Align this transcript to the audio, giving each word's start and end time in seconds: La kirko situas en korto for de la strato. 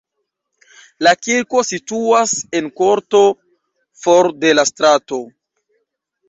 La 1.07 1.11
kirko 1.25 1.61
situas 1.67 2.33
en 2.61 2.71
korto 2.81 3.21
for 4.07 4.31
de 4.47 4.55
la 4.57 4.65
strato. 4.71 5.21